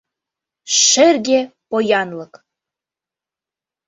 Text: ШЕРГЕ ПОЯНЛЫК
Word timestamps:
ШЕРГЕ 0.85 1.39
ПОЯНЛЫК 1.69 2.31